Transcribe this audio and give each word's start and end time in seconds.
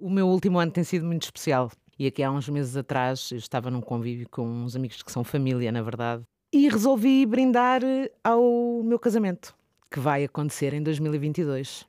O 0.00 0.08
meu 0.08 0.26
último 0.26 0.58
ano 0.58 0.72
tem 0.72 0.82
sido 0.82 1.04
muito 1.04 1.24
especial. 1.24 1.70
E 1.98 2.06
aqui 2.06 2.22
há 2.22 2.30
uns 2.30 2.48
meses 2.48 2.74
atrás 2.74 3.30
eu 3.30 3.36
estava 3.36 3.70
num 3.70 3.82
convívio 3.82 4.26
com 4.30 4.48
uns 4.48 4.74
amigos 4.74 5.02
que 5.02 5.12
são 5.12 5.22
família, 5.22 5.70
na 5.70 5.82
verdade, 5.82 6.22
e 6.50 6.70
resolvi 6.70 7.26
brindar 7.26 7.82
ao 8.24 8.82
meu 8.82 8.98
casamento, 8.98 9.54
que 9.90 10.00
vai 10.00 10.24
acontecer 10.24 10.72
em 10.72 10.82
2022. 10.82 11.86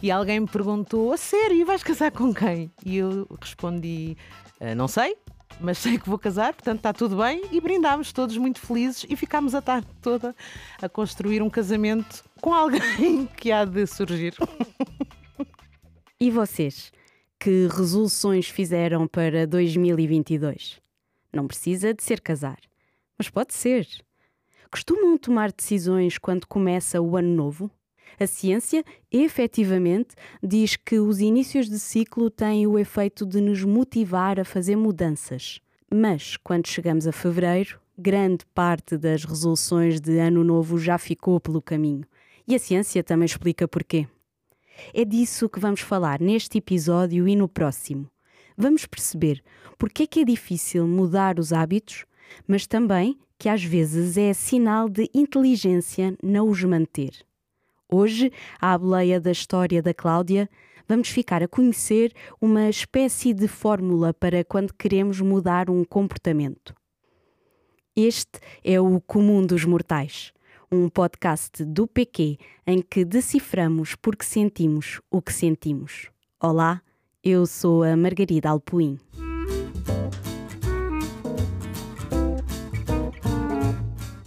E 0.00 0.12
alguém 0.12 0.38
me 0.38 0.46
perguntou: 0.46 1.12
a 1.12 1.16
sério, 1.16 1.66
vais 1.66 1.82
casar 1.82 2.12
com 2.12 2.32
quem? 2.32 2.70
E 2.86 2.96
eu 2.98 3.26
respondi: 3.42 4.16
ah, 4.60 4.76
não 4.76 4.86
sei, 4.86 5.16
mas 5.60 5.78
sei 5.78 5.98
que 5.98 6.08
vou 6.08 6.20
casar, 6.20 6.54
portanto 6.54 6.78
está 6.78 6.92
tudo 6.92 7.16
bem. 7.16 7.42
E 7.50 7.60
brindámos 7.60 8.12
todos 8.12 8.36
muito 8.36 8.60
felizes 8.60 9.04
e 9.08 9.16
ficámos 9.16 9.56
a 9.56 9.60
tarde 9.60 9.88
toda 10.00 10.36
a 10.80 10.88
construir 10.88 11.42
um 11.42 11.50
casamento 11.50 12.22
com 12.40 12.54
alguém 12.54 13.26
que 13.36 13.50
há 13.50 13.64
de 13.64 13.84
surgir. 13.88 14.36
E 16.22 16.30
vocês? 16.30 16.92
Que 17.38 17.66
resoluções 17.66 18.46
fizeram 18.46 19.08
para 19.08 19.46
2022? 19.46 20.78
Não 21.32 21.46
precisa 21.46 21.94
de 21.94 22.02
ser 22.02 22.20
casar, 22.20 22.58
mas 23.16 23.30
pode 23.30 23.54
ser. 23.54 23.88
Costumam 24.70 25.16
tomar 25.16 25.50
decisões 25.50 26.18
quando 26.18 26.46
começa 26.46 27.00
o 27.00 27.16
ano 27.16 27.34
novo? 27.34 27.70
A 28.18 28.26
ciência, 28.26 28.84
efetivamente, 29.10 30.14
diz 30.42 30.76
que 30.76 30.98
os 30.98 31.20
inícios 31.20 31.70
de 31.70 31.78
ciclo 31.78 32.28
têm 32.28 32.66
o 32.66 32.78
efeito 32.78 33.24
de 33.24 33.40
nos 33.40 33.64
motivar 33.64 34.38
a 34.38 34.44
fazer 34.44 34.76
mudanças. 34.76 35.58
Mas, 35.90 36.36
quando 36.36 36.66
chegamos 36.66 37.06
a 37.06 37.12
fevereiro, 37.12 37.80
grande 37.96 38.44
parte 38.54 38.98
das 38.98 39.24
resoluções 39.24 39.98
de 40.02 40.18
ano 40.18 40.44
novo 40.44 40.78
já 40.78 40.98
ficou 40.98 41.40
pelo 41.40 41.62
caminho. 41.62 42.04
E 42.46 42.54
a 42.54 42.58
ciência 42.58 43.02
também 43.02 43.24
explica 43.24 43.66
porquê. 43.66 44.06
É 44.92 45.04
disso 45.04 45.48
que 45.48 45.60
vamos 45.60 45.80
falar 45.80 46.20
neste 46.20 46.58
episódio 46.58 47.28
e 47.28 47.36
no 47.36 47.48
próximo. 47.48 48.08
Vamos 48.56 48.86
perceber 48.86 49.42
porque 49.78 50.02
é 50.02 50.06
que 50.06 50.20
é 50.20 50.24
difícil 50.24 50.86
mudar 50.86 51.38
os 51.38 51.52
hábitos, 51.52 52.04
mas 52.46 52.66
também 52.66 53.18
que 53.38 53.48
às 53.48 53.64
vezes 53.64 54.18
é 54.18 54.32
sinal 54.34 54.88
de 54.88 55.08
inteligência 55.14 56.14
não 56.22 56.48
os 56.48 56.62
manter. 56.62 57.12
Hoje, 57.88 58.30
à 58.60 58.76
boleia 58.76 59.20
da 59.20 59.32
história 59.32 59.82
da 59.82 59.94
Cláudia, 59.94 60.48
vamos 60.86 61.08
ficar 61.08 61.42
a 61.42 61.48
conhecer 61.48 62.12
uma 62.40 62.68
espécie 62.68 63.32
de 63.32 63.48
fórmula 63.48 64.12
para 64.12 64.44
quando 64.44 64.74
queremos 64.74 65.20
mudar 65.20 65.70
um 65.70 65.84
comportamento. 65.84 66.74
Este 67.96 68.38
é 68.62 68.80
o 68.80 69.00
comum 69.00 69.44
dos 69.44 69.64
mortais 69.64 70.32
um 70.72 70.88
podcast 70.88 71.64
do 71.64 71.84
PQ 71.84 72.38
em 72.64 72.80
que 72.80 73.04
deciframos 73.04 73.96
porque 73.96 74.24
sentimos 74.24 75.00
o 75.10 75.20
que 75.20 75.32
sentimos. 75.32 76.10
Olá, 76.38 76.80
eu 77.24 77.44
sou 77.44 77.82
a 77.82 77.96
Margarida 77.96 78.50
Alpuim. 78.50 78.96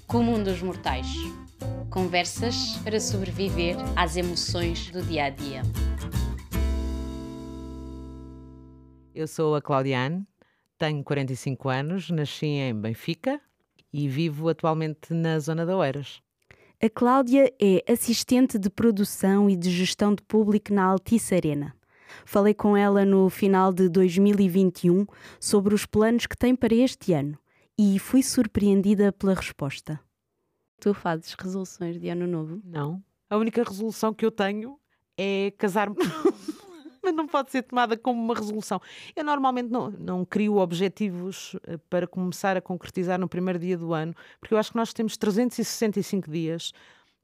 Comum 0.06 0.44
dos 0.44 0.62
Mortais 0.62 1.08
Conversas 1.90 2.76
para 2.84 3.00
sobreviver 3.00 3.78
às 3.96 4.18
emoções 4.18 4.92
do 4.92 5.02
dia 5.02 5.26
a 5.26 5.30
dia. 5.30 5.62
Eu 9.16 9.28
sou 9.28 9.56
a 9.56 9.62
Claudiane, 9.62 10.28
tenho 10.78 11.04
45 11.04 11.70
anos, 11.70 12.10
nasci 12.10 12.48
em 12.48 12.76
Benfica 12.76 13.40
e 13.94 14.10
vivo 14.10 14.50
atualmente 14.50 15.14
na 15.14 15.40
zona 15.40 15.66
de 15.66 15.72
Oeiras. 15.72 16.22
A 16.84 16.90
Cláudia 16.90 17.50
é 17.62 17.82
assistente 17.90 18.60
de 18.60 18.70
produção 18.70 19.50
e 19.50 19.56
de 19.56 19.72
gestão 19.72 20.14
de 20.14 20.22
público 20.22 20.74
na 20.74 20.84
Altice 20.84 21.34
Arena. 21.34 21.74
Falei 22.26 22.54
com 22.54 22.76
ela 22.76 23.06
no 23.06 23.30
final 23.30 23.72
de 23.72 23.88
2021 23.88 25.06
sobre 25.40 25.74
os 25.74 25.86
planos 25.86 26.28
que 26.28 26.38
tem 26.38 26.54
para 26.54 26.76
este 26.76 27.14
ano 27.14 27.40
e 27.80 27.98
fui 28.00 28.22
surpreendida 28.22 29.14
pela 29.14 29.34
resposta. 29.34 29.98
Tu 30.82 30.94
fazes 30.94 31.34
resoluções 31.36 31.98
de 31.98 32.10
ano 32.10 32.28
novo? 32.28 32.60
Não. 32.66 33.02
A 33.30 33.38
única 33.38 33.64
resolução 33.64 34.14
que 34.14 34.26
eu 34.26 34.32
tenho 34.32 34.78
é 35.18 35.54
casar-me. 35.58 35.96
mas 37.04 37.14
não 37.14 37.28
pode 37.28 37.52
ser 37.52 37.64
tomada 37.64 37.98
como 37.98 38.22
uma 38.22 38.34
resolução. 38.34 38.82
Eu 39.16 39.24
normalmente 39.24 39.70
não, 39.70 39.92
não 39.92 40.26
crio 40.26 40.58
objetivos 40.58 41.56
eh, 41.68 41.78
para 41.90 42.08
começar 42.08 42.56
a 42.56 42.62
concretizar 42.62 43.20
no 43.20 43.28
primeiro 43.28 43.60
dia 43.60 43.78
do 43.78 43.94
ano, 43.94 44.16
porque 44.40 44.54
eu 44.54 44.58
acho 44.58 44.72
que 44.72 44.78
nós 44.78 44.94
temos 44.94 45.18
365 45.18 46.32
dias 46.32 46.72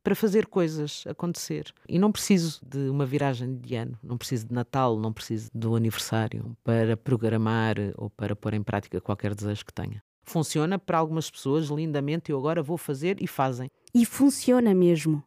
para 0.03 0.15
fazer 0.15 0.47
coisas 0.47 1.03
acontecer. 1.07 1.73
E 1.87 1.99
não 1.99 2.11
preciso 2.11 2.61
de 2.65 2.89
uma 2.89 3.05
viragem 3.05 3.57
de 3.57 3.75
ano, 3.75 3.97
não 4.03 4.17
preciso 4.17 4.47
de 4.47 4.53
Natal, 4.53 4.97
não 4.97 5.13
preciso 5.13 5.49
do 5.53 5.75
aniversário 5.75 6.57
para 6.63 6.97
programar 6.97 7.75
ou 7.97 8.09
para 8.09 8.35
pôr 8.35 8.53
em 8.53 8.63
prática 8.63 9.01
qualquer 9.01 9.33
desejo 9.35 9.65
que 9.65 9.73
tenha. 9.73 10.01
Funciona 10.23 10.77
para 10.77 10.97
algumas 10.97 11.29
pessoas 11.29 11.67
lindamente, 11.67 12.31
eu 12.31 12.37
agora 12.37 12.61
vou 12.61 12.77
fazer 12.77 13.17
e 13.21 13.27
fazem. 13.27 13.69
E 13.93 14.05
funciona 14.05 14.75
mesmo 14.75 15.23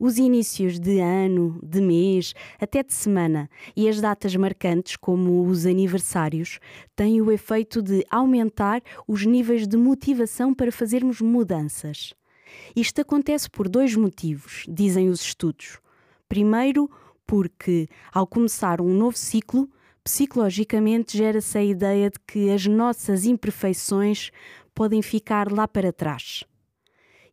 os 0.00 0.16
inícios 0.16 0.80
de 0.80 0.98
ano, 0.98 1.60
de 1.62 1.78
mês, 1.82 2.34
até 2.58 2.82
de 2.82 2.94
semana 2.94 3.50
e 3.76 3.86
as 3.86 4.00
datas 4.00 4.34
marcantes, 4.34 4.96
como 4.96 5.46
os 5.46 5.66
aniversários, 5.66 6.58
têm 6.96 7.20
o 7.20 7.30
efeito 7.30 7.82
de 7.82 8.02
aumentar 8.10 8.80
os 9.06 9.26
níveis 9.26 9.68
de 9.68 9.76
motivação 9.76 10.54
para 10.54 10.72
fazermos 10.72 11.20
mudanças. 11.20 12.14
Isto 12.74 13.02
acontece 13.02 13.50
por 13.50 13.68
dois 13.68 13.94
motivos, 13.94 14.64
dizem 14.66 15.10
os 15.10 15.20
estudos. 15.20 15.78
Primeiro, 16.26 16.90
porque, 17.26 17.86
ao 18.12 18.26
começar 18.26 18.80
um 18.80 18.94
novo 18.94 19.18
ciclo, 19.18 19.68
psicologicamente 20.02 21.16
gera-se 21.18 21.58
a 21.58 21.62
ideia 21.62 22.08
de 22.08 22.18
que 22.26 22.50
as 22.50 22.66
nossas 22.66 23.26
imperfeições 23.26 24.30
podem 24.74 25.02
ficar 25.02 25.52
lá 25.52 25.68
para 25.68 25.92
trás 25.92 26.44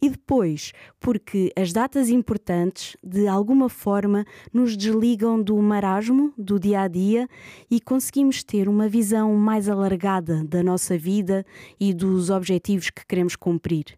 e 0.01 0.09
depois 0.09 0.71
porque 0.99 1.51
as 1.55 1.73
datas 1.73 2.09
importantes, 2.09 2.95
de 3.03 3.27
alguma 3.27 3.69
forma, 3.69 4.25
nos 4.53 4.75
desligam 4.75 5.41
do 5.41 5.57
marasmo 5.57 6.33
do 6.37 6.59
dia 6.59 6.81
a 6.81 6.87
dia 6.87 7.27
e 7.69 7.79
conseguimos 7.79 8.43
ter 8.43 8.67
uma 8.67 8.87
visão 8.87 9.33
mais 9.35 9.67
alargada 9.67 10.43
da 10.43 10.61
nossa 10.63 10.97
vida 10.97 11.45
e 11.79 11.93
dos 11.93 12.29
objetivos 12.29 12.89
que 12.89 13.05
queremos 13.05 13.35
cumprir. 13.35 13.97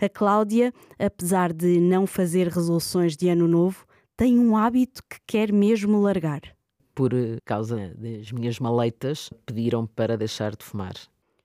A 0.00 0.08
Cláudia, 0.08 0.72
apesar 0.98 1.52
de 1.52 1.80
não 1.80 2.06
fazer 2.06 2.48
resoluções 2.48 3.16
de 3.16 3.28
ano 3.28 3.48
novo, 3.48 3.86
tem 4.16 4.38
um 4.38 4.56
hábito 4.56 5.02
que 5.08 5.18
quer 5.26 5.52
mesmo 5.52 6.00
largar. 6.00 6.42
Por 6.94 7.12
causa 7.44 7.94
das 7.96 8.32
minhas 8.32 8.58
maleitas, 8.58 9.30
pediram 9.46 9.86
para 9.86 10.16
deixar 10.16 10.56
de 10.56 10.64
fumar. 10.64 10.94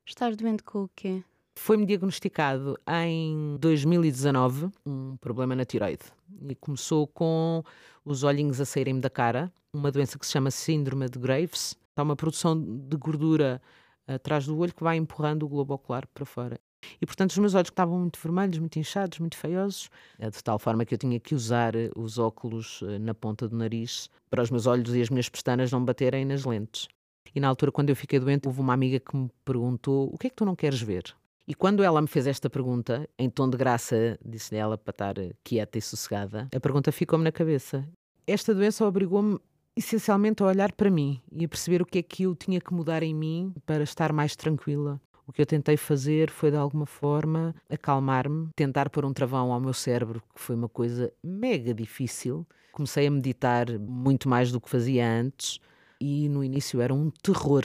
Estás 0.05 0.35
doente 0.35 0.63
com 0.63 0.83
o 0.83 0.89
quê? 0.95 1.23
Foi-me 1.55 1.85
diagnosticado 1.85 2.77
em 2.87 3.57
2019 3.59 4.69
um 4.85 5.15
problema 5.17 5.55
na 5.55 5.63
tiroide 5.63 6.03
e 6.49 6.55
começou 6.55 7.07
com 7.07 7.63
os 8.03 8.23
olhinhos 8.23 8.59
a 8.59 8.65
saírem-me 8.65 8.99
da 8.99 9.09
cara, 9.09 9.51
uma 9.73 9.91
doença 9.91 10.19
que 10.19 10.25
se 10.25 10.31
chama 10.33 10.51
Síndrome 10.51 11.07
de 11.07 11.17
Graves. 11.19 11.77
Há 11.95 12.03
uma 12.03 12.15
produção 12.15 12.59
de 12.59 12.97
gordura 12.97 13.61
atrás 14.07 14.45
do 14.45 14.57
olho 14.57 14.73
que 14.73 14.83
vai 14.83 14.97
empurrando 14.97 15.43
o 15.43 15.47
globo 15.49 15.73
ocular 15.73 16.05
para 16.07 16.25
fora. 16.25 16.59
E 17.01 17.05
portanto 17.05 17.31
os 17.31 17.37
meus 17.37 17.53
olhos 17.53 17.69
estavam 17.69 17.97
muito 17.97 18.19
vermelhos, 18.19 18.59
muito 18.59 18.77
inchados, 18.77 19.19
muito 19.19 19.37
feiosos, 19.37 19.89
eh, 20.19 20.29
de 20.29 20.43
tal 20.43 20.59
forma 20.59 20.83
que 20.83 20.93
eu 20.93 20.97
tinha 20.97 21.17
que 21.17 21.33
usar 21.33 21.75
eh, 21.75 21.89
os 21.95 22.17
óculos 22.17 22.81
eh, 22.83 22.99
na 22.99 23.13
ponta 23.13 23.47
do 23.47 23.55
nariz 23.55 24.09
para 24.29 24.43
os 24.43 24.51
meus 24.51 24.65
olhos 24.65 24.93
e 24.93 25.01
as 25.01 25.09
minhas 25.09 25.29
pestanas 25.29 25.71
não 25.71 25.85
baterem 25.85 26.25
nas 26.25 26.43
lentes. 26.43 26.89
E 27.33 27.39
na 27.39 27.47
altura, 27.47 27.71
quando 27.71 27.89
eu 27.89 27.95
fiquei 27.95 28.19
doente, 28.19 28.47
houve 28.47 28.59
uma 28.59 28.73
amiga 28.73 28.99
que 28.99 29.15
me 29.15 29.29
perguntou: 29.45 30.09
O 30.13 30.17
que 30.17 30.27
é 30.27 30.29
que 30.29 30.35
tu 30.35 30.43
não 30.43 30.55
queres 30.55 30.81
ver? 30.81 31.15
E 31.45 31.53
quando 31.53 31.83
ela 31.83 32.01
me 32.01 32.07
fez 32.07 32.25
esta 32.25 32.49
pergunta, 32.49 33.07
em 33.19 33.29
tom 33.29 33.49
de 33.49 33.57
graça, 33.57 34.17
disse-lhe 34.23 34.59
ela 34.59 34.77
para 34.77 34.91
estar 34.91 35.15
quieta 35.43 35.77
e 35.77 35.81
sossegada, 35.81 36.47
a 36.55 36.59
pergunta 36.59 36.91
ficou-me 36.91 37.25
na 37.25 37.33
cabeça. 37.33 37.85
Esta 38.25 38.55
doença 38.55 38.85
obrigou-me 38.85 39.37
essencialmente 39.75 40.41
a 40.41 40.45
olhar 40.45 40.71
para 40.71 40.89
mim 40.89 41.21
e 41.31 41.43
a 41.43 41.47
perceber 41.49 41.81
o 41.81 41.85
que 41.85 41.99
é 41.99 42.03
que 42.03 42.23
eu 42.23 42.35
tinha 42.35 42.61
que 42.61 42.73
mudar 42.73 43.03
em 43.03 43.13
mim 43.13 43.53
para 43.65 43.83
estar 43.83 44.13
mais 44.13 44.35
tranquila. 44.37 45.01
O 45.27 45.33
que 45.33 45.41
eu 45.41 45.45
tentei 45.45 45.75
fazer 45.75 46.29
foi, 46.29 46.51
de 46.51 46.57
alguma 46.57 46.85
forma, 46.85 47.55
acalmar-me, 47.69 48.49
tentar 48.55 48.89
pôr 48.89 49.03
um 49.03 49.13
travão 49.13 49.51
ao 49.51 49.59
meu 49.59 49.73
cérebro, 49.73 50.21
que 50.33 50.39
foi 50.39 50.55
uma 50.55 50.69
coisa 50.69 51.11
mega 51.21 51.73
difícil. 51.73 52.45
Comecei 52.71 53.07
a 53.07 53.11
meditar 53.11 53.67
muito 53.79 54.29
mais 54.29 54.51
do 54.51 54.61
que 54.61 54.69
fazia 54.69 55.05
antes 55.05 55.59
e 55.99 56.27
no 56.29 56.43
início 56.43 56.81
era 56.81 56.93
um 56.93 57.09
terror 57.09 57.63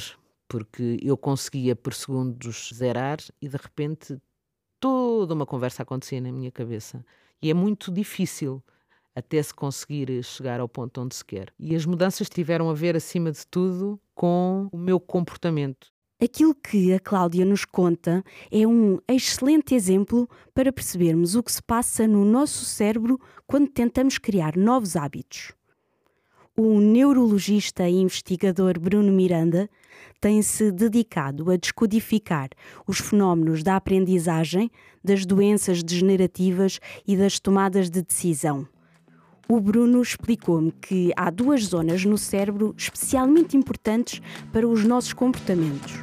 porque 0.49 0.97
eu 1.03 1.17
conseguia 1.17 1.77
por 1.77 1.95
segundos 1.95 2.71
zerar 2.75 3.19
e 3.41 3.49
de 3.49 3.57
repente 3.57 4.19
toda 4.81 5.35
uma 5.35 5.47
conversa 5.47 5.83
acontecia 5.83 6.21
na 6.21 6.33
minha 6.33 6.51
cabeça. 6.51 7.05
E 7.41 7.51
é 7.51 7.55
muito 7.55 7.93
difícil 7.93 8.63
até 9.15 9.43
se 9.43 9.53
conseguir 9.53 10.23
chegar 10.23 10.61
ao 10.61 10.69
ponto 10.69 11.01
onde 11.01 11.15
se 11.15 11.25
quer. 11.25 11.53
E 11.59 11.75
as 11.75 11.85
mudanças 11.85 12.29
tiveram 12.29 12.71
a 12.71 12.75
ver, 12.75 12.97
acima 12.97 13.33
de 13.33 13.47
tudo, 13.47 14.01
com 14.15 14.69
o 14.73 14.79
meu 14.79 14.99
comportamento. 15.01 15.89
Aquilo 16.21 16.53
que 16.53 16.93
a 16.93 16.99
Cláudia 16.99 17.45
nos 17.45 17.65
conta 17.65 18.25
é 18.51 18.67
um 18.67 18.99
excelente 19.09 19.75
exemplo 19.75 20.29
para 20.53 20.73
percebermos 20.73 21.37
o 21.37 21.43
que 21.43 21.53
se 21.53 21.63
passa 21.63 22.09
no 22.09 22.25
nosso 22.25 22.65
cérebro 22.65 23.21
quando 23.47 23.69
tentamos 23.69 24.19
criar 24.19 24.57
novos 24.57 24.97
hábitos. 24.97 25.53
O 26.57 26.81
neurologista 26.81 27.89
e 27.89 27.95
investigador 27.95 28.81
Bruno 28.81 29.13
Miranda 29.13 29.71
tem-se 30.21 30.71
dedicado 30.71 31.51
a 31.51 31.57
descodificar 31.57 32.49
os 32.87 32.99
fenómenos 32.99 33.63
da 33.63 33.77
aprendizagem, 33.77 34.71
das 35.03 35.25
doenças 35.25 35.83
degenerativas 35.83 36.81
e 37.07 37.17
das 37.17 37.39
tomadas 37.39 37.91
de 37.91 38.03
decisão. 38.03 38.67
O 39.49 39.61
Bruno 39.61 40.03
explicou-me 40.03 40.73
que 40.73 41.13
há 41.17 41.31
duas 41.31 41.65
zonas 41.65 42.05
no 42.05 42.19
cérebro 42.19 42.75
especialmente 42.77 43.57
importantes 43.57 44.21
para 44.53 44.69
os 44.69 44.85
nossos 44.85 45.13
comportamentos. 45.13 45.95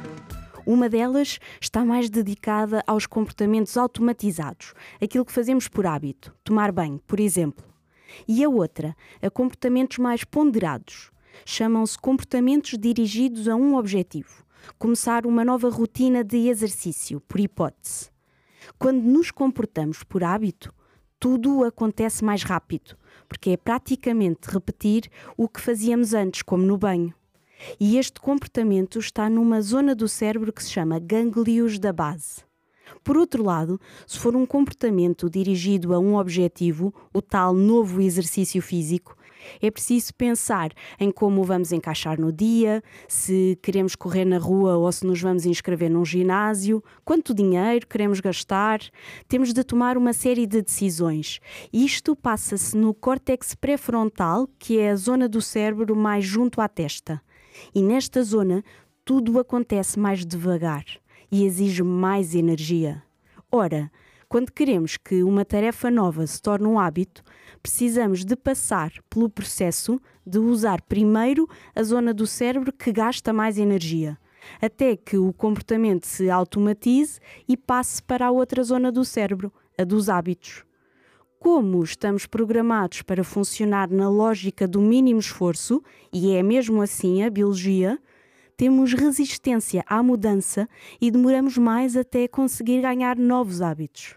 Uma 0.66 0.88
delas 0.88 1.38
está 1.60 1.84
mais 1.84 2.10
dedicada 2.10 2.82
aos 2.86 3.06
comportamentos 3.06 3.76
automatizados, 3.76 4.74
aquilo 5.00 5.24
que 5.24 5.32
fazemos 5.32 5.68
por 5.68 5.86
hábito, 5.86 6.34
tomar 6.42 6.72
banho, 6.72 7.00
por 7.06 7.20
exemplo 7.20 7.64
e 8.26 8.44
a 8.44 8.48
outra 8.48 8.96
a 9.22 9.30
comportamentos 9.30 9.98
mais 9.98 10.24
ponderados. 10.24 11.10
Chamam-se 11.44 11.98
comportamentos 11.98 12.78
dirigidos 12.78 13.48
a 13.48 13.54
um 13.54 13.76
objetivo, 13.76 14.44
começar 14.78 15.26
uma 15.26 15.44
nova 15.44 15.68
rotina 15.68 16.24
de 16.24 16.48
exercício, 16.48 17.20
por 17.20 17.40
hipótese. 17.40 18.10
Quando 18.78 19.02
nos 19.02 19.30
comportamos 19.30 20.02
por 20.02 20.24
hábito, 20.24 20.74
tudo 21.18 21.64
acontece 21.64 22.24
mais 22.24 22.42
rápido, 22.42 22.96
porque 23.28 23.50
é 23.50 23.56
praticamente 23.56 24.48
repetir 24.50 25.10
o 25.36 25.48
que 25.48 25.60
fazíamos 25.60 26.14
antes, 26.14 26.42
como 26.42 26.64
no 26.64 26.76
banho. 26.76 27.14
E 27.80 27.96
este 27.96 28.20
comportamento 28.20 28.98
está 28.98 29.30
numa 29.30 29.62
zona 29.62 29.94
do 29.94 30.08
cérebro 30.08 30.52
que 30.52 30.62
se 30.62 30.70
chama 30.70 30.98
gânglios 30.98 31.78
da 31.78 31.92
base. 31.92 32.44
Por 33.02 33.16
outro 33.16 33.42
lado, 33.42 33.80
se 34.06 34.18
for 34.18 34.36
um 34.36 34.46
comportamento 34.46 35.30
dirigido 35.30 35.94
a 35.94 35.98
um 35.98 36.16
objetivo, 36.16 36.94
o 37.12 37.22
tal 37.22 37.54
novo 37.54 38.00
exercício 38.00 38.60
físico, 38.60 39.16
é 39.60 39.70
preciso 39.70 40.14
pensar 40.14 40.70
em 40.98 41.10
como 41.10 41.42
vamos 41.44 41.72
encaixar 41.72 42.20
no 42.20 42.32
dia, 42.32 42.82
se 43.08 43.58
queremos 43.62 43.94
correr 43.94 44.24
na 44.24 44.38
rua 44.38 44.76
ou 44.76 44.90
se 44.90 45.06
nos 45.06 45.20
vamos 45.20 45.46
inscrever 45.46 45.90
num 45.90 46.04
ginásio, 46.04 46.82
quanto 47.04 47.34
dinheiro 47.34 47.86
queremos 47.86 48.20
gastar. 48.20 48.80
Temos 49.28 49.52
de 49.52 49.64
tomar 49.64 49.96
uma 49.96 50.12
série 50.12 50.46
de 50.46 50.62
decisões. 50.62 51.40
Isto 51.72 52.14
passa-se 52.14 52.76
no 52.76 52.94
córtex 52.94 53.54
pré-frontal, 53.54 54.48
que 54.58 54.78
é 54.78 54.90
a 54.90 54.96
zona 54.96 55.28
do 55.28 55.40
cérebro 55.40 55.96
mais 55.96 56.24
junto 56.24 56.60
à 56.60 56.68
testa. 56.68 57.20
E 57.74 57.82
nesta 57.82 58.22
zona, 58.22 58.62
tudo 59.04 59.38
acontece 59.38 59.98
mais 59.98 60.24
devagar 60.24 60.84
e 61.30 61.44
exige 61.44 61.82
mais 61.82 62.34
energia. 62.34 63.02
Ora, 63.50 63.90
quando 64.28 64.52
queremos 64.52 64.96
que 64.96 65.22
uma 65.22 65.44
tarefa 65.44 65.90
nova 65.90 66.26
se 66.26 66.40
torne 66.42 66.66
um 66.66 66.78
hábito, 66.78 67.22
precisamos 67.62 68.24
de 68.24 68.34
passar 68.34 68.92
pelo 69.08 69.30
processo 69.30 70.00
de 70.26 70.38
usar 70.38 70.82
primeiro 70.82 71.48
a 71.74 71.82
zona 71.82 72.12
do 72.12 72.26
cérebro 72.26 72.72
que 72.72 72.92
gasta 72.92 73.32
mais 73.32 73.56
energia, 73.56 74.18
até 74.60 74.96
que 74.96 75.16
o 75.16 75.32
comportamento 75.32 76.06
se 76.06 76.28
automatize 76.28 77.20
e 77.48 77.56
passe 77.56 78.02
para 78.02 78.26
a 78.26 78.30
outra 78.30 78.62
zona 78.64 78.90
do 78.90 79.04
cérebro, 79.04 79.52
a 79.78 79.84
dos 79.84 80.08
hábitos. 80.08 80.64
Como 81.38 81.84
estamos 81.84 82.26
programados 82.26 83.02
para 83.02 83.22
funcionar 83.22 83.88
na 83.88 84.08
lógica 84.08 84.66
do 84.66 84.80
mínimo 84.80 85.20
esforço, 85.20 85.82
e 86.12 86.34
é 86.34 86.42
mesmo 86.42 86.82
assim 86.82 87.22
a 87.22 87.30
biologia, 87.30 87.98
temos 88.56 88.94
resistência 88.94 89.84
à 89.86 90.02
mudança 90.02 90.68
e 91.00 91.10
demoramos 91.10 91.58
mais 91.58 91.96
até 91.96 92.26
conseguir 92.26 92.80
ganhar 92.80 93.16
novos 93.16 93.60
hábitos. 93.60 94.16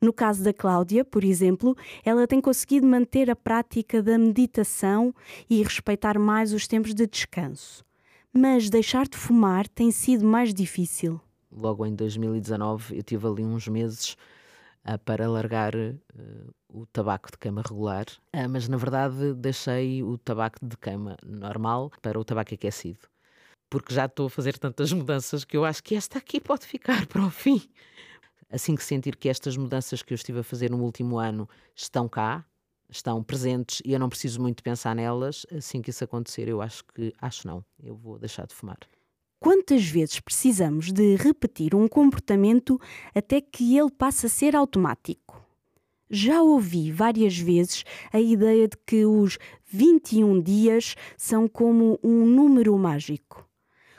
No 0.00 0.12
caso 0.12 0.44
da 0.44 0.52
Cláudia, 0.52 1.04
por 1.04 1.24
exemplo, 1.24 1.76
ela 2.04 2.26
tem 2.26 2.40
conseguido 2.40 2.86
manter 2.86 3.30
a 3.30 3.36
prática 3.36 4.02
da 4.02 4.18
meditação 4.18 5.14
e 5.48 5.62
respeitar 5.62 6.18
mais 6.18 6.52
os 6.52 6.66
tempos 6.66 6.94
de 6.94 7.06
descanso. 7.06 7.84
Mas 8.32 8.68
deixar 8.68 9.06
de 9.06 9.16
fumar 9.16 9.66
tem 9.68 9.90
sido 9.90 10.26
mais 10.26 10.52
difícil. 10.52 11.18
Logo 11.50 11.86
em 11.86 11.94
2019, 11.94 12.98
eu 12.98 13.02
tive 13.02 13.26
ali 13.26 13.42
uns 13.42 13.66
meses 13.66 14.16
uh, 14.84 14.98
para 15.02 15.26
largar 15.26 15.74
uh, 15.74 15.94
o 16.68 16.84
tabaco 16.84 17.30
de 17.30 17.38
cama 17.38 17.62
regular, 17.66 18.04
uh, 18.34 18.48
mas 18.50 18.68
na 18.68 18.76
verdade 18.76 19.32
deixei 19.32 20.02
o 20.02 20.18
tabaco 20.18 20.58
de 20.62 20.76
cama 20.76 21.16
normal 21.24 21.90
para 22.02 22.20
o 22.20 22.24
tabaco 22.24 22.52
aquecido 22.52 23.08
porque 23.68 23.94
já 23.94 24.06
estou 24.06 24.26
a 24.26 24.30
fazer 24.30 24.58
tantas 24.58 24.92
mudanças 24.92 25.44
que 25.44 25.56
eu 25.56 25.64
acho 25.64 25.82
que 25.82 25.94
esta 25.94 26.18
aqui 26.18 26.40
pode 26.40 26.66
ficar 26.66 27.06
para 27.06 27.24
o 27.24 27.30
fim. 27.30 27.62
Assim 28.50 28.74
que 28.76 28.84
sentir 28.84 29.16
que 29.16 29.28
estas 29.28 29.56
mudanças 29.56 30.02
que 30.02 30.12
eu 30.12 30.16
estive 30.16 30.40
a 30.40 30.44
fazer 30.44 30.70
no 30.70 30.82
último 30.82 31.18
ano 31.18 31.48
estão 31.74 32.08
cá, 32.08 32.44
estão 32.88 33.22
presentes 33.22 33.82
e 33.84 33.92
eu 33.92 33.98
não 33.98 34.08
preciso 34.08 34.40
muito 34.40 34.62
pensar 34.62 34.94
nelas, 34.94 35.44
assim 35.54 35.82
que 35.82 35.90
isso 35.90 36.04
acontecer, 36.04 36.48
eu 36.48 36.62
acho 36.62 36.84
que, 36.84 37.12
acho 37.20 37.46
não, 37.46 37.64
eu 37.82 37.96
vou 37.96 38.18
deixar 38.18 38.46
de 38.46 38.54
fumar. 38.54 38.78
Quantas 39.40 39.84
vezes 39.84 40.18
precisamos 40.20 40.92
de 40.92 41.16
repetir 41.16 41.74
um 41.74 41.86
comportamento 41.86 42.80
até 43.14 43.40
que 43.40 43.76
ele 43.76 43.90
passe 43.90 44.26
a 44.26 44.28
ser 44.28 44.56
automático? 44.56 45.44
Já 46.08 46.40
ouvi 46.40 46.92
várias 46.92 47.36
vezes 47.36 47.84
a 48.12 48.20
ideia 48.20 48.68
de 48.68 48.76
que 48.86 49.04
os 49.04 49.38
21 49.66 50.40
dias 50.40 50.94
são 51.16 51.48
como 51.48 51.98
um 52.02 52.24
número 52.24 52.78
mágico. 52.78 53.45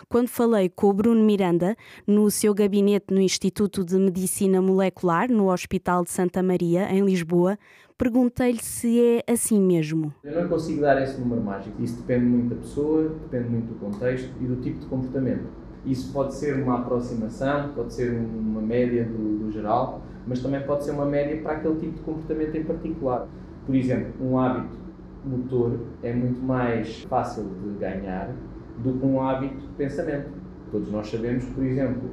Quando 0.09 0.30
falei 0.30 0.69
com 0.69 0.88
o 0.88 0.94
Bruno 0.94 1.21
Miranda, 1.21 1.75
no 2.07 2.31
seu 2.31 2.54
gabinete 2.54 3.13
no 3.13 3.19
Instituto 3.19 3.83
de 3.83 3.98
Medicina 3.98 4.62
Molecular, 4.62 5.30
no 5.30 5.51
Hospital 5.51 6.06
de 6.06 6.12
Santa 6.12 6.42
Maria, 6.42 6.89
em 6.89 7.04
Lisboa, 7.04 7.59
perguntei-lhe 7.98 8.63
se 8.63 9.01
é 9.01 9.33
assim 9.33 9.59
mesmo. 9.59 10.13
Eu 10.24 10.42
não 10.42 10.48
consigo 10.48 10.80
dar 10.80 11.01
esse 11.01 11.19
número 11.19 11.42
mágico. 11.42 11.83
Isso 11.83 11.98
depende 11.98 12.25
muito 12.25 12.56
da 12.56 12.62
pessoa, 12.62 13.09
depende 13.30 13.50
muito 13.50 13.74
do 13.74 13.80
contexto 13.81 14.31
e 14.39 14.45
do 14.45 14.56
tipo 14.62 14.80
de 14.80 14.86
comportamento. 14.86 15.50
Isso 15.86 16.13
pode 16.13 16.36
ser 16.36 16.63
uma 16.63 16.80
aproximação, 16.80 17.74
pode 17.75 17.94
ser 17.94 18.13
uma 18.13 18.62
média 18.62 19.03
do, 19.03 19.39
do 19.39 19.51
geral, 19.51 20.01
mas 20.25 20.42
também 20.42 20.62
pode 20.62 20.86
ser 20.86 20.92
uma 20.92 21.06
média 21.06 21.42
para 21.42 21.57
aquele 21.57 21.75
tipo 21.81 21.98
de 21.98 22.01
comportamento 22.03 22.56
em 22.56 22.63
particular. 22.63 23.27
Por 23.65 23.75
exemplo, 23.75 24.13
um 24.25 24.39
hábito 24.39 24.77
motor 25.25 25.77
é 26.01 26.13
muito 26.13 26.42
mais 26.42 27.01
fácil 27.03 27.44
de 27.44 27.77
ganhar 27.77 28.33
do 28.77 29.00
que 29.00 29.06
um 29.06 29.21
hábito 29.21 29.56
de 29.56 29.74
pensamento. 29.74 30.31
Todos 30.71 30.91
nós 30.91 31.09
sabemos, 31.09 31.45
por 31.45 31.63
exemplo, 31.63 32.09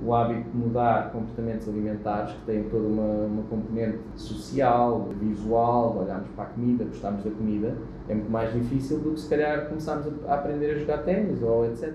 o 0.00 0.14
hábito 0.14 0.48
de 0.50 0.56
mudar 0.56 1.10
comportamentos 1.12 1.68
alimentares, 1.68 2.32
que 2.32 2.46
tem 2.46 2.64
toda 2.64 2.86
uma, 2.86 3.26
uma 3.26 3.42
componente 3.44 3.98
social, 4.16 5.08
visual, 5.20 5.92
de 5.92 5.98
olharmos 5.98 6.28
para 6.30 6.44
a 6.44 6.46
comida, 6.48 6.84
gostarmos 6.84 7.24
da 7.24 7.30
comida, 7.30 7.76
é 8.08 8.14
muito 8.14 8.30
mais 8.30 8.52
difícil 8.52 9.00
do 9.00 9.14
que 9.14 9.20
se 9.20 9.28
calhar 9.28 9.68
começarmos 9.68 10.06
a 10.26 10.34
aprender 10.34 10.70
a 10.70 10.78
jogar 10.78 10.98
ténis 10.98 11.42
ou 11.42 11.66
etc. 11.66 11.94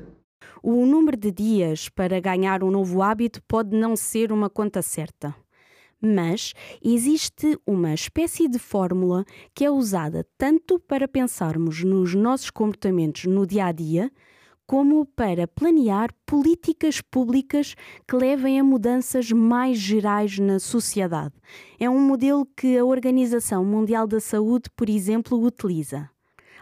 O 0.62 0.86
número 0.86 1.18
de 1.18 1.32
dias 1.32 1.89
para 1.89 2.20
ganhar 2.20 2.63
um 2.63 2.72
novo 2.72 3.01
hábito 3.01 3.42
pode 3.48 3.75
não 3.75 3.96
ser 3.96 4.32
uma 4.32 4.50
conta 4.50 4.82
certa. 4.82 5.34
Mas 6.05 6.53
existe 6.83 7.57
uma 7.65 7.93
espécie 7.93 8.50
de 8.50 8.60
fórmula 8.60 9.24
que 9.55 9.63
é 9.63 9.72
usada 9.72 10.27
tanto 10.38 10.77
para 10.77 11.07
pensarmos 11.07 11.81
nos 11.81 12.13
nossos 12.13 12.50
comportamentos 12.50 13.24
no 13.24 13.48
dia 13.48 13.67
a 13.67 13.72
dia, 13.72 14.12
como 14.67 15.05
para 15.05 15.48
planear 15.48 16.10
políticas 16.25 17.00
públicas 17.00 17.74
que 18.05 18.17
levem 18.17 18.60
a 18.60 18.63
mudanças 18.65 19.31
mais 19.31 19.77
gerais 19.77 20.38
na 20.39 20.60
sociedade. 20.60 21.36
É 21.79 21.89
um 21.89 22.01
modelo 22.01 22.45
que 22.57 22.77
a 22.77 22.83
Organização 22.83 23.63
Mundial 23.63 24.05
da 24.05 24.19
Saúde, 24.19 24.69
por 24.75 24.89
exemplo, 24.89 25.41
utiliza. 25.41 26.10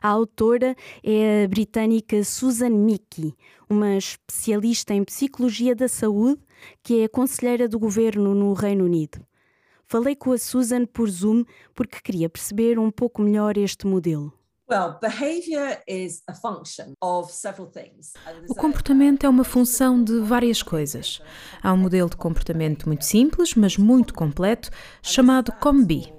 A 0.03 0.10
autora 0.10 0.75
é 1.03 1.45
a 1.45 1.48
britânica 1.48 2.24
Susan 2.24 2.69
Mickey, 2.69 3.36
uma 3.67 3.95
especialista 3.98 4.93
em 4.93 5.03
psicologia 5.03 5.75
da 5.75 5.88
saúde 5.88 6.41
que 6.83 7.01
é 7.01 7.07
conselheira 7.07 7.67
do 7.67 7.79
governo 7.79 8.36
no 8.36 8.53
Reino 8.53 8.86
Unido. 8.86 9.25
Falei 9.91 10.15
com 10.15 10.31
a 10.31 10.38
Susan 10.38 10.86
por 10.86 11.10
Zoom 11.10 11.43
porque 11.75 12.00
queria 12.01 12.29
perceber 12.29 12.79
um 12.79 12.89
pouco 12.89 13.21
melhor 13.21 13.57
este 13.57 13.86
modelo. 13.86 14.31
O 18.48 18.55
comportamento 18.55 19.25
é 19.25 19.29
uma 19.29 19.43
função 19.43 20.01
de 20.01 20.21
várias 20.21 20.63
coisas. 20.63 21.21
Há 21.62 21.74
um 21.74 21.77
modelo 21.77 22.10
de 22.10 22.15
comportamento 22.15 22.88
muito 22.88 23.03
simples, 23.03 23.53
mas 23.53 23.75
muito 23.75 24.13
completo, 24.13 24.69
chamado 25.01 25.51
COMBI. 25.51 26.13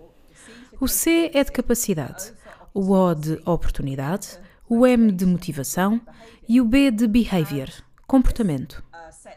O 0.79 0.87
C 0.87 1.31
é 1.33 1.43
de 1.43 1.51
capacidade, 1.51 2.31
o 2.75 2.93
O 2.93 3.15
de 3.15 3.41
oportunidade, 3.47 4.39
o 4.69 4.87
M 4.87 5.11
de 5.11 5.25
motivação 5.25 5.99
e 6.47 6.61
o 6.61 6.67
B 6.67 6.91
de 6.91 7.07
behavior, 7.07 7.71
comportamento. 8.07 8.85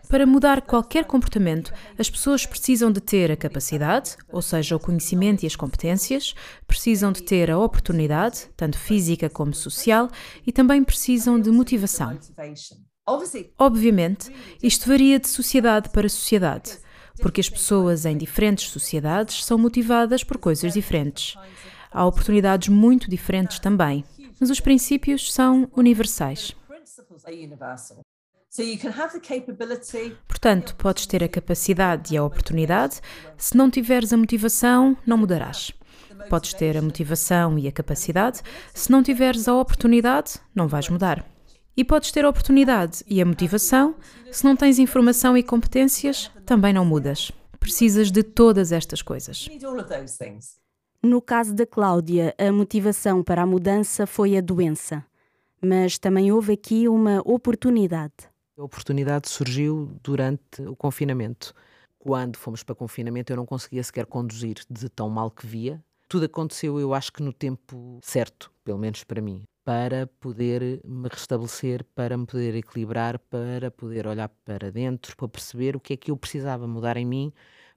Para 0.09 0.25
mudar 0.25 0.62
qualquer 0.62 1.05
comportamento, 1.05 1.74
as 1.97 2.09
pessoas 2.09 2.45
precisam 2.45 2.91
de 2.91 3.01
ter 3.01 3.31
a 3.31 3.35
capacidade, 3.35 4.15
ou 4.31 4.41
seja, 4.41 4.75
o 4.75 4.79
conhecimento 4.79 5.43
e 5.43 5.47
as 5.47 5.55
competências, 5.55 6.35
precisam 6.67 7.12
de 7.12 7.24
ter 7.24 7.50
a 7.50 7.57
oportunidade, 7.57 8.47
tanto 8.55 8.77
física 8.77 9.29
como 9.29 9.53
social, 9.53 10.09
e 10.45 10.51
também 10.51 10.83
precisam 10.83 11.39
de 11.39 11.50
motivação. 11.51 12.17
Obviamente, 13.57 14.31
isto 14.62 14.88
varia 14.88 15.19
de 15.19 15.27
sociedade 15.27 15.89
para 15.89 16.09
sociedade, 16.09 16.79
porque 17.21 17.41
as 17.41 17.50
pessoas 17.50 18.05
em 18.05 18.17
diferentes 18.17 18.69
sociedades 18.69 19.43
são 19.45 19.57
motivadas 19.57 20.24
por 20.24 20.38
coisas 20.38 20.74
diferentes. 20.74 21.35
Há 21.91 22.05
oportunidades 22.05 22.67
muito 22.67 23.09
diferentes 23.09 23.59
também. 23.59 24.03
mas 24.39 24.50
os 24.50 24.59
princípios 24.59 25.31
são 25.33 25.69
universais. 25.77 26.53
Portanto, 30.27 30.75
podes 30.75 31.05
ter 31.05 31.24
a 31.24 31.27
capacidade 31.27 32.13
e 32.13 32.17
a 32.17 32.24
oportunidade, 32.24 33.01
se 33.38 33.57
não 33.57 33.69
tiveres 33.69 34.13
a 34.13 34.17
motivação, 34.17 34.95
não 35.05 35.17
mudarás. 35.17 35.74
Podes 36.29 36.53
ter 36.53 36.77
a 36.77 36.81
motivação 36.81 37.59
e 37.59 37.67
a 37.67 37.71
capacidade, 37.71 38.41
se 38.74 38.89
não 38.89 39.03
tiveres 39.03 39.47
a 39.47 39.53
oportunidade, 39.53 40.35
não 40.55 40.67
vais 40.67 40.88
mudar. 40.88 41.25
E 41.75 41.83
podes 41.83 42.12
ter 42.12 42.24
a 42.24 42.29
oportunidade 42.29 43.03
e 43.07 43.21
a 43.21 43.25
motivação, 43.25 43.95
se 44.31 44.45
não 44.45 44.55
tens 44.55 44.79
informação 44.79 45.38
e 45.38 45.43
competências, 45.43 46.31
também 46.45 46.74
não 46.74 46.85
mudas. 46.85 47.33
Precisas 47.59 48.09
de 48.09 48.24
todas 48.24 48.71
estas 48.71 49.01
coisas. 49.01 49.50
No 51.03 51.21
caso 51.21 51.53
da 51.53 51.65
Cláudia, 51.65 52.33
a 52.38 52.51
motivação 52.51 53.21
para 53.21 53.41
a 53.41 53.45
mudança 53.45 54.07
foi 54.07 54.38
a 54.38 54.41
doença. 54.41 55.05
Mas 55.62 55.97
também 55.97 56.31
houve 56.31 56.53
aqui 56.53 56.88
uma 56.88 57.21
oportunidade. 57.25 58.13
A 58.57 58.63
oportunidade 58.63 59.27
surgiu 59.27 59.91
durante 60.01 60.62
o 60.62 60.77
confinamento. 60.77 61.53
Quando 62.00 62.38
fomos 62.38 62.63
para 62.63 62.74
confinamento, 62.74 63.33
eu 63.33 63.38
não 63.38 63.45
conseguia 63.45 63.83
sequer 63.83 64.05
conduzir 64.05 64.55
de 64.69 64.88
tão 64.88 65.09
mal 65.09 65.29
que 65.29 65.45
via. 65.45 65.83
Tudo 66.07 66.25
aconteceu, 66.25 66.79
eu 66.79 66.93
acho 66.93 67.12
que 67.12 67.21
no 67.21 67.33
tempo 67.33 68.00
certo, 68.01 68.50
pelo 68.63 68.77
menos 68.77 69.03
para 69.03 69.21
mim, 69.21 69.43
para 69.65 70.07
poder 70.21 70.79
me 70.85 71.09
restabelecer, 71.09 71.83
para 71.93 72.17
me 72.17 72.25
poder 72.25 72.55
equilibrar, 72.55 73.19
para 73.19 73.69
poder 73.71 74.07
olhar 74.07 74.29
para 74.45 74.71
dentro, 74.71 75.17
para 75.17 75.27
perceber 75.27 75.75
o 75.75 75.79
que 75.79 75.93
é 75.93 75.97
que 75.97 76.12
eu 76.12 76.15
precisava 76.15 76.65
mudar 76.65 76.95
em 76.95 77.05
mim 77.05 77.33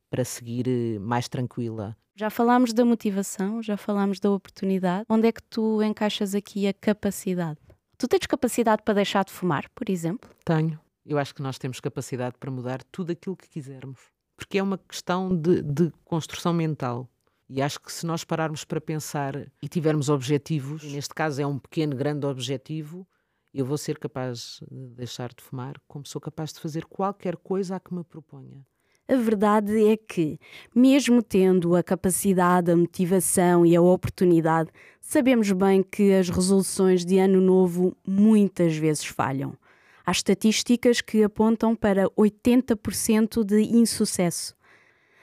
para 0.08 0.24
seguir 0.24 0.68
eh, 0.68 0.98
mais 1.00 1.28
tranquila. 1.28 1.96
Já 2.14 2.30
falámos 2.30 2.72
da 2.72 2.84
motivação, 2.84 3.60
já 3.62 3.76
falámos 3.76 4.20
da 4.20 4.30
oportunidade. 4.30 5.06
Onde 5.08 5.26
é 5.26 5.32
que 5.32 5.42
tu 5.42 5.82
encaixas 5.82 6.34
aqui 6.34 6.68
a 6.68 6.72
capacidade? 6.72 7.58
Tu 7.98 8.06
tens 8.06 8.26
capacidade 8.26 8.82
para 8.84 8.94
deixar 8.94 9.24
de 9.24 9.32
fumar, 9.32 9.68
por 9.70 9.90
exemplo? 9.90 10.30
Tenho. 10.44 10.78
Eu 11.04 11.18
acho 11.18 11.34
que 11.34 11.42
nós 11.42 11.58
temos 11.58 11.80
capacidade 11.80 12.36
para 12.38 12.48
mudar 12.48 12.80
tudo 12.92 13.10
aquilo 13.10 13.36
que 13.36 13.48
quisermos. 13.48 13.98
Porque 14.36 14.58
é 14.58 14.62
uma 14.62 14.78
questão 14.78 15.36
de, 15.36 15.62
de 15.62 15.90
construção 16.04 16.52
mental. 16.52 17.08
E 17.48 17.60
acho 17.60 17.80
que 17.80 17.92
se 17.92 18.06
nós 18.06 18.22
pararmos 18.22 18.64
para 18.64 18.80
pensar 18.80 19.34
e 19.60 19.68
tivermos 19.68 20.08
objetivos, 20.08 20.84
e 20.84 20.88
neste 20.88 21.12
caso 21.12 21.42
é 21.42 21.46
um 21.46 21.58
pequeno, 21.58 21.96
grande 21.96 22.24
objetivo, 22.24 23.04
eu 23.52 23.66
vou 23.66 23.76
ser 23.76 23.98
capaz 23.98 24.60
de 24.70 24.94
deixar 24.94 25.30
de 25.34 25.42
fumar, 25.42 25.74
como 25.88 26.06
sou 26.06 26.20
capaz 26.20 26.52
de 26.52 26.60
fazer 26.60 26.84
qualquer 26.84 27.36
coisa 27.36 27.74
a 27.74 27.80
que 27.80 27.92
me 27.92 28.04
proponha. 28.04 28.64
A 29.10 29.16
verdade 29.16 29.88
é 29.88 29.96
que, 29.96 30.38
mesmo 30.74 31.22
tendo 31.22 31.74
a 31.74 31.82
capacidade, 31.82 32.70
a 32.70 32.76
motivação 32.76 33.64
e 33.64 33.74
a 33.74 33.80
oportunidade, 33.80 34.70
sabemos 35.00 35.50
bem 35.50 35.82
que 35.82 36.12
as 36.12 36.28
resoluções 36.28 37.06
de 37.06 37.16
ano 37.16 37.40
novo 37.40 37.96
muitas 38.06 38.76
vezes 38.76 39.06
falham. 39.06 39.56
Há 40.04 40.12
estatísticas 40.12 41.00
que 41.00 41.22
apontam 41.22 41.74
para 41.74 42.04
80% 42.10 43.42
de 43.44 43.62
insucesso. 43.62 44.54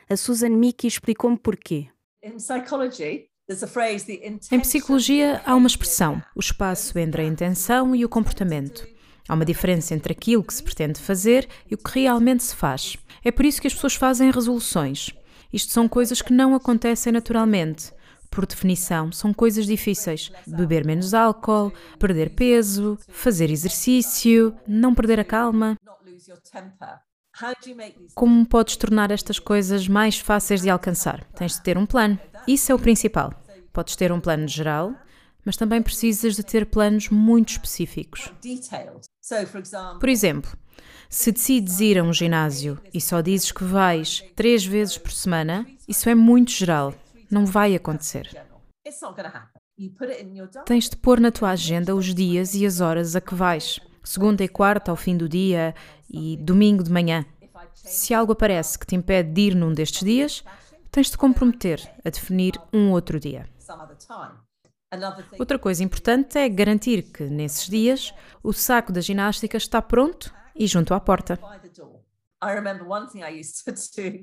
A 0.09 0.17
Susan 0.17 0.49
Mickey 0.49 0.87
explicou-me 0.87 1.37
porquê. 1.37 1.87
Em 4.51 4.59
psicologia, 4.59 5.43
há 5.45 5.55
uma 5.55 5.67
expressão, 5.67 6.19
o 6.35 6.39
espaço 6.39 6.97
entre 6.97 7.21
a 7.21 7.25
intenção 7.25 7.95
e 7.95 8.03
o 8.03 8.09
comportamento. 8.09 8.94
Há 9.27 9.33
uma 9.33 9.45
diferença 9.45 9.93
entre 9.95 10.13
aquilo 10.13 10.43
que 10.43 10.53
se 10.53 10.61
pretende 10.61 10.99
fazer 10.99 11.47
e 11.69 11.73
o 11.73 11.77
que 11.77 11.99
realmente 11.99 12.43
se 12.43 12.55
faz. 12.55 12.95
É 13.23 13.31
por 13.31 13.45
isso 13.45 13.59
que 13.59 13.67
as 13.67 13.73
pessoas 13.73 13.95
fazem 13.95 14.29
resoluções. 14.29 15.09
Isto 15.51 15.71
são 15.71 15.87
coisas 15.87 16.21
que 16.21 16.33
não 16.33 16.53
acontecem 16.53 17.11
naturalmente. 17.11 17.91
Por 18.29 18.45
definição, 18.45 19.11
são 19.11 19.33
coisas 19.33 19.65
difíceis. 19.65 20.31
Beber 20.45 20.85
menos 20.85 21.13
álcool, 21.13 21.71
perder 21.97 22.31
peso, 22.31 22.99
fazer 23.07 23.49
exercício, 23.49 24.53
não 24.67 24.93
perder 24.93 25.19
a 25.19 25.23
calma. 25.23 25.77
Como 28.13 28.45
podes 28.45 28.75
tornar 28.75 29.09
estas 29.11 29.39
coisas 29.39 29.87
mais 29.87 30.19
fáceis 30.19 30.61
de 30.61 30.69
alcançar? 30.69 31.23
Tens 31.35 31.53
de 31.53 31.61
ter 31.61 31.77
um 31.77 31.85
plano. 31.85 32.19
Isso 32.47 32.71
é 32.71 32.75
o 32.75 32.79
principal. 32.79 33.33
Podes 33.73 33.95
ter 33.95 34.11
um 34.11 34.21
plano 34.21 34.47
geral, 34.47 34.93
mas 35.45 35.55
também 35.55 35.81
precisas 35.81 36.35
de 36.35 36.43
ter 36.43 36.65
planos 36.65 37.09
muito 37.09 37.49
específicos. 37.49 38.33
Por 39.99 40.09
exemplo, 40.09 40.51
se 41.09 41.31
decides 41.31 41.79
ir 41.79 41.99
a 41.99 42.03
um 42.03 42.11
ginásio 42.11 42.79
e 42.93 42.99
só 42.99 43.21
dizes 43.21 43.51
que 43.51 43.63
vais 43.63 44.23
três 44.35 44.65
vezes 44.65 44.97
por 44.97 45.11
semana, 45.11 45.65
isso 45.87 46.09
é 46.09 46.15
muito 46.15 46.51
geral. 46.51 46.93
Não 47.29 47.45
vai 47.45 47.75
acontecer. 47.75 48.29
Tens 50.65 50.89
de 50.89 50.95
pôr 50.95 51.19
na 51.19 51.31
tua 51.31 51.51
agenda 51.51 51.95
os 51.95 52.13
dias 52.13 52.53
e 52.55 52.65
as 52.65 52.81
horas 52.81 53.15
a 53.15 53.21
que 53.21 53.35
vais. 53.35 53.79
Segunda 54.03 54.43
e 54.43 54.47
quarta 54.47 54.91
ao 54.91 54.97
fim 54.97 55.17
do 55.17 55.27
dia 55.27 55.73
e 56.09 56.37
domingo 56.37 56.83
de 56.83 56.91
manhã. 56.91 57.25
Se 57.73 58.13
algo 58.13 58.33
aparece 58.33 58.77
que 58.77 58.85
te 58.85 58.95
impede 58.95 59.31
de 59.31 59.41
ir 59.41 59.55
num 59.55 59.73
destes 59.73 60.03
dias, 60.03 60.43
tens 60.91 61.09
de 61.09 61.17
comprometer 61.17 61.81
a 62.03 62.09
definir 62.09 62.53
um 62.71 62.91
outro 62.91 63.19
dia. 63.19 63.47
Outra 65.39 65.59
coisa 65.59 65.83
importante 65.83 66.37
é 66.37 66.47
garantir 66.49 67.03
que, 67.03 67.23
nesses 67.23 67.67
dias, 67.67 68.13
o 68.43 68.53
saco 68.53 68.91
da 68.91 69.01
ginástica 69.01 69.57
está 69.57 69.81
pronto 69.81 70.33
e 70.55 70.67
junto 70.67 70.93
à 70.93 70.99
porta. 70.99 71.39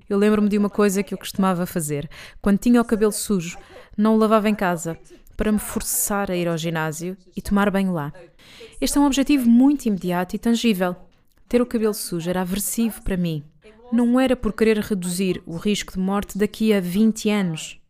Eu 0.08 0.18
lembro-me 0.18 0.48
de 0.48 0.58
uma 0.58 0.70
coisa 0.70 1.02
que 1.02 1.12
eu 1.12 1.18
costumava 1.18 1.66
fazer. 1.66 2.08
Quando 2.40 2.58
tinha 2.58 2.80
o 2.80 2.84
cabelo 2.84 3.12
sujo, 3.12 3.58
não 3.96 4.14
o 4.14 4.18
lavava 4.18 4.48
em 4.48 4.54
casa, 4.54 4.98
para 5.36 5.50
me 5.50 5.58
forçar 5.58 6.30
a 6.30 6.36
ir 6.36 6.46
ao 6.46 6.56
ginásio 6.56 7.16
e 7.36 7.42
tomar 7.42 7.70
banho 7.70 7.92
lá. 7.92 8.12
Este 8.80 8.98
é 8.98 9.00
um 9.00 9.06
objetivo 9.06 9.48
muito 9.48 9.86
imediato 9.86 10.36
e 10.36 10.38
tangível. 10.38 10.94
Ter 11.48 11.60
o 11.60 11.66
cabelo 11.66 11.94
sujo 11.94 12.30
era 12.30 12.42
aversivo 12.42 13.02
para 13.02 13.16
mim. 13.16 13.44
Não 13.92 14.18
era 14.18 14.36
por 14.36 14.52
querer 14.52 14.78
reduzir 14.78 15.42
o 15.44 15.56
risco 15.56 15.92
de 15.94 15.98
morte 15.98 16.38
daqui 16.38 16.72
a 16.72 16.80
20 16.80 17.28
anos. 17.28 17.81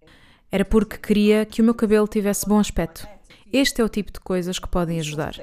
Era 0.55 0.67
porque 0.67 0.99
queria 0.99 1.47
que 1.47 1.63
o 1.63 1.65
meu 1.65 1.75
cabelo 1.75 2.07
tivesse 2.07 2.47
bom 2.47 2.59
aspecto. 2.59 3.09
Este 3.51 3.81
é 3.81 3.85
o 3.85 3.89
tipo 3.89 4.13
de 4.13 4.21
coisas 4.21 4.59
que 4.59 4.69
podem 4.69 5.01
ajudar. 5.01 5.35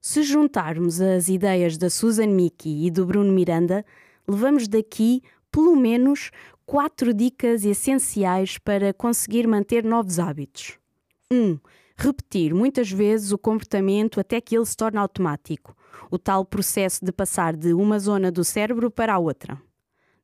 Se 0.00 0.24
juntarmos 0.24 1.00
as 1.00 1.28
ideias 1.28 1.78
da 1.78 1.88
Susan 1.88 2.26
Mickey 2.26 2.86
e 2.86 2.90
do 2.90 3.06
Bruno 3.06 3.32
Miranda, 3.32 3.86
levamos 4.26 4.66
daqui 4.66 5.22
pelo 5.52 5.76
menos 5.76 6.32
quatro 6.66 7.14
dicas 7.14 7.64
essenciais 7.64 8.58
para 8.58 8.92
conseguir 8.92 9.46
manter 9.46 9.84
novos 9.84 10.18
hábitos. 10.18 10.76
1. 11.30 11.36
Um, 11.36 11.58
repetir 11.96 12.52
muitas 12.52 12.90
vezes 12.90 13.30
o 13.30 13.38
comportamento 13.38 14.18
até 14.18 14.40
que 14.40 14.56
ele 14.56 14.66
se 14.66 14.76
torne 14.76 14.98
automático, 14.98 15.76
o 16.10 16.18
tal 16.18 16.44
processo 16.44 17.04
de 17.04 17.12
passar 17.12 17.54
de 17.54 17.72
uma 17.72 18.00
zona 18.00 18.32
do 18.32 18.42
cérebro 18.42 18.90
para 18.90 19.14
a 19.14 19.18
outra. 19.20 19.56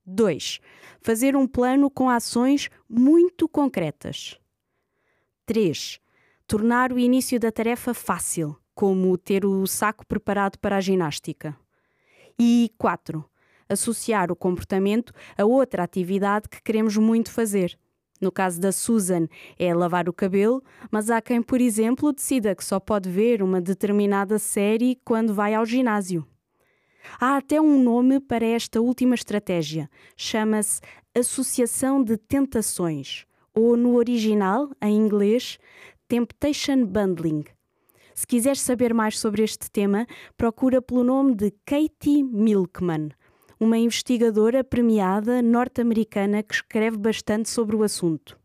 2. 0.06 0.60
Fazer 1.00 1.36
um 1.36 1.46
plano 1.46 1.90
com 1.90 2.08
ações 2.08 2.68
muito 2.88 3.48
concretas. 3.48 4.38
3. 5.46 6.00
Tornar 6.46 6.92
o 6.92 6.98
início 6.98 7.38
da 7.40 7.50
tarefa 7.50 7.94
fácil, 7.94 8.56
como 8.74 9.16
ter 9.16 9.44
o 9.44 9.66
saco 9.66 10.06
preparado 10.06 10.58
para 10.58 10.76
a 10.76 10.80
ginástica. 10.80 11.56
E 12.38 12.70
4. 12.76 13.24
Associar 13.68 14.30
o 14.30 14.36
comportamento 14.36 15.12
a 15.38 15.44
outra 15.44 15.82
atividade 15.82 16.48
que 16.48 16.62
queremos 16.62 16.96
muito 16.96 17.30
fazer. 17.30 17.78
No 18.20 18.30
caso 18.30 18.60
da 18.60 18.72
Susan, 18.72 19.26
é 19.58 19.74
lavar 19.74 20.08
o 20.08 20.12
cabelo, 20.12 20.62
mas 20.90 21.10
há 21.10 21.20
quem, 21.20 21.42
por 21.42 21.60
exemplo, 21.60 22.12
decida 22.12 22.54
que 22.54 22.64
só 22.64 22.78
pode 22.78 23.10
ver 23.10 23.42
uma 23.42 23.60
determinada 23.60 24.38
série 24.38 24.98
quando 25.04 25.34
vai 25.34 25.54
ao 25.54 25.66
ginásio. 25.66 26.26
Há 27.20 27.36
até 27.36 27.60
um 27.60 27.82
nome 27.82 28.20
para 28.20 28.44
esta 28.44 28.80
última 28.80 29.14
estratégia. 29.14 29.88
Chama-se 30.16 30.80
Associação 31.14 32.02
de 32.02 32.16
Tentações, 32.16 33.24
ou 33.54 33.76
no 33.76 33.94
original, 33.94 34.70
em 34.82 34.96
inglês, 34.96 35.58
Temptation 36.08 36.84
Bundling. 36.84 37.44
Se 38.14 38.26
quiseres 38.26 38.60
saber 38.60 38.94
mais 38.94 39.18
sobre 39.18 39.42
este 39.42 39.70
tema, 39.70 40.06
procura 40.36 40.80
pelo 40.80 41.02
nome 41.02 41.34
de 41.34 41.52
Katie 41.64 42.22
Milkman, 42.22 43.10
uma 43.58 43.78
investigadora 43.78 44.62
premiada 44.62 45.42
norte-americana 45.42 46.42
que 46.42 46.54
escreve 46.54 46.96
bastante 46.96 47.48
sobre 47.48 47.74
o 47.74 47.82
assunto. 47.82 48.38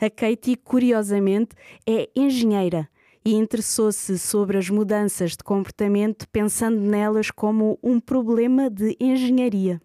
A 0.00 0.10
Katie, 0.10 0.56
curiosamente, 0.56 1.56
é 1.86 2.08
engenheira 2.14 2.88
e 3.28 3.34
interessou-se 3.34 4.18
sobre 4.18 4.56
as 4.56 4.70
mudanças 4.70 5.32
de 5.32 5.44
comportamento 5.44 6.26
pensando 6.30 6.80
nelas 6.80 7.30
como 7.30 7.78
um 7.82 8.00
problema 8.00 8.70
de 8.70 8.96
engenharia. 8.98 9.82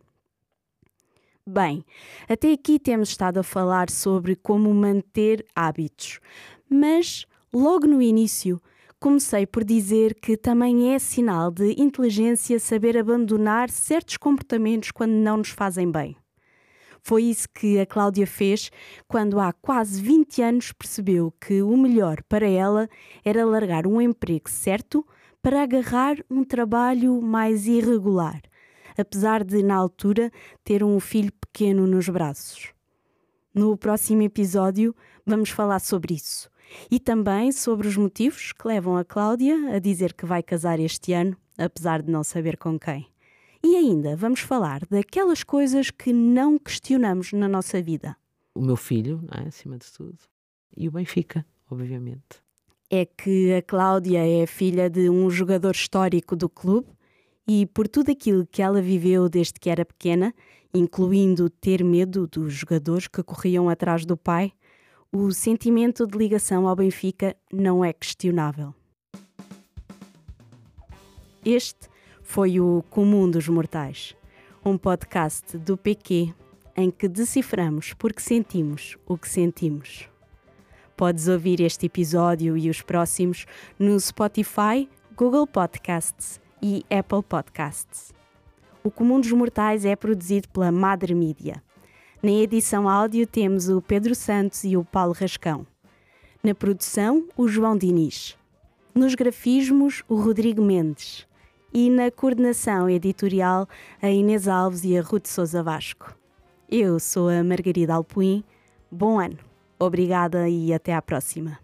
Bem, 1.46 1.84
até 2.30 2.54
aqui 2.54 2.80
temos 2.80 3.10
estado 3.10 3.40
a 3.40 3.44
falar 3.44 3.90
sobre 3.90 4.38
como 4.38 4.74
manter 4.74 5.46
hábitos, 5.54 6.22
mas 6.70 7.26
logo 7.54 7.86
no 7.86 8.02
início 8.02 8.62
comecei 8.98 9.46
por 9.46 9.66
dizer 9.66 10.16
que 10.16 10.38
também 10.38 10.94
é 10.94 10.98
sinal 10.98 11.52
de 11.52 11.76
inteligência 11.78 12.58
saber 12.62 12.98
abandonar 12.98 13.70
certos 13.70 14.16
comportamentos 14.16 14.90
quando 14.90 15.12
não 15.12 15.36
nos 15.36 15.50
fazem 15.50 15.92
bem. 15.92 16.16
Foi 17.06 17.24
isso 17.24 17.50
que 17.54 17.78
a 17.82 17.86
Cláudia 17.86 18.26
fez 18.26 18.72
quando 19.10 19.38
há 19.38 19.52
quase 19.52 20.02
20 20.02 20.42
anos 20.42 20.72
percebeu 20.72 21.34
que 21.38 21.62
o 21.62 21.76
melhor 21.76 22.24
para 22.30 22.48
ela 22.48 22.88
era 23.26 23.46
largar 23.46 23.86
um 23.86 24.00
emprego 24.00 24.50
certo 24.50 25.06
para 25.42 25.62
agarrar 25.62 26.16
um 26.32 26.46
trabalho 26.46 27.22
mais 27.22 27.68
irregular, 27.68 28.42
apesar 28.98 29.44
de, 29.44 29.62
na 29.62 29.76
altura, 29.76 30.32
ter 30.64 30.82
um 30.82 30.98
filho 30.98 31.34
pequeno 31.34 31.86
nos 31.86 32.08
braços. 32.08 32.74
No 33.54 33.78
próximo 33.78 34.22
episódio, 34.22 34.96
vamos 35.26 35.50
falar 35.50 35.80
sobre 35.80 36.14
isso 36.14 36.50
e 36.90 37.02
também 37.02 37.52
sobre 37.52 37.86
os 37.86 37.98
motivos 37.98 38.54
que 38.54 38.66
levam 38.66 38.96
a 38.96 39.04
Cláudia 39.04 39.76
a 39.76 39.80
dizer 39.80 40.14
que 40.14 40.26
vai 40.26 40.42
casar 40.42 40.80
este 40.80 41.12
ano, 41.12 41.36
apesar 41.58 42.02
de 42.02 42.10
não 42.10 42.24
saber 42.24 42.56
com 42.56 42.80
quem. 42.80 43.13
E 43.66 43.78
ainda 43.78 44.16
vamos 44.16 44.42
falar 44.42 44.86
daquelas 44.90 45.42
coisas 45.42 45.90
que 45.90 46.12
não 46.12 46.60
questionamos 46.60 47.32
na 47.32 47.48
nossa 47.48 47.82
vida. 47.82 48.18
O 48.54 48.62
meu 48.62 48.76
filho, 48.76 49.24
é? 49.32 49.48
acima 49.48 49.78
de 49.78 49.90
tudo, 49.92 50.18
e 50.76 50.88
o 50.88 50.92
Benfica, 50.92 51.46
obviamente. 51.72 52.44
É 52.90 53.06
que 53.06 53.54
a 53.54 53.62
Cláudia 53.62 54.20
é 54.20 54.46
filha 54.46 54.90
de 54.90 55.10
um 55.10 55.30
jogador 55.30 55.72
histórico 55.72 56.36
do 56.36 56.50
clube 56.50 56.90
e 57.48 57.66
por 57.66 57.88
tudo 57.88 58.12
aquilo 58.12 58.46
que 58.46 58.62
ela 58.62 58.82
viveu 58.82 59.30
desde 59.30 59.54
que 59.54 59.70
era 59.70 59.86
pequena, 59.86 60.34
incluindo 60.74 61.50
ter 61.50 61.84
medo 61.84 62.28
dos 62.28 62.54
jogadores 62.54 63.08
que 63.08 63.24
corriam 63.24 63.70
atrás 63.70 64.06
do 64.06 64.18
pai, 64.18 64.52
o 65.12 65.32
sentimento 65.32 66.06
de 66.06 66.18
ligação 66.18 66.68
ao 66.68 66.76
Benfica 66.76 67.36
não 67.52 67.84
é 67.84 67.94
questionável. 67.94 68.74
Este 71.46 71.93
foi 72.24 72.60
o 72.60 72.84
Comum 72.90 73.30
dos 73.30 73.48
Mortais, 73.48 74.16
um 74.66 74.78
podcast 74.78 75.58
do 75.58 75.78
PQ 75.78 76.34
em 76.76 76.90
que 76.90 77.08
deciframos 77.08 77.94
porque 77.94 78.22
sentimos 78.22 78.98
o 79.06 79.18
que 79.18 79.30
sentimos. 79.30 80.10
Podes 80.96 81.28
ouvir 81.28 81.60
este 81.60 81.86
episódio 81.86 82.58
e 82.58 82.70
os 82.70 82.82
próximos 82.82 83.46
no 83.78 84.00
Spotify, 84.00 84.90
Google 85.16 85.46
Podcasts 85.46 86.40
e 86.62 86.84
Apple 86.90 87.22
Podcasts. 87.24 88.14
O 88.84 88.90
Comum 88.90 89.20
dos 89.20 89.32
Mortais 89.32 89.86
é 89.86 89.96
produzido 89.96 90.48
pela 90.50 90.72
Madre 90.72 91.14
Mídia. 91.14 91.62
Na 92.22 92.32
edição 92.32 92.88
áudio 92.88 93.28
temos 93.28 93.70
o 93.70 93.82
Pedro 93.82 94.16
Santos 94.16 94.64
e 94.64 94.78
o 94.78 94.86
Paulo 94.86 95.14
Rascão. 95.14 95.68
Na 96.42 96.56
produção, 96.56 97.28
o 97.36 97.48
João 97.48 97.78
Diniz. 97.78 98.38
Nos 98.96 99.14
grafismos, 99.14 100.04
o 100.08 100.16
Rodrigo 100.16 100.62
Mendes. 100.62 101.28
E 101.76 101.90
na 101.90 102.12
coordenação 102.12 102.88
editorial, 102.88 103.68
a 104.00 104.08
Inês 104.08 104.48
Alves 104.48 104.84
e 104.84 104.96
a 104.96 105.02
Ruth 105.02 105.26
Souza 105.26 105.64
Vasco. 105.64 106.16
Eu 106.70 107.00
sou 107.00 107.30
a 107.30 107.44
Margarida 107.44 107.96
Alpuim. 107.96 108.44
Bom 108.92 109.20
ano. 109.20 109.40
Obrigada 109.80 110.48
e 110.48 110.72
até 110.72 110.94
à 110.94 111.02
próxima. 111.02 111.58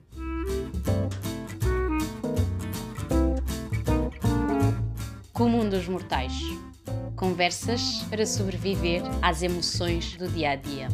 Comum 5.32 5.70
dos 5.70 5.88
Mortais. 5.88 6.34
Conversas 7.16 8.04
para 8.10 8.26
sobreviver 8.26 9.04
às 9.22 9.44
emoções 9.44 10.18
do 10.18 10.28
dia 10.28 10.52
a 10.52 10.56
dia. 10.56 10.88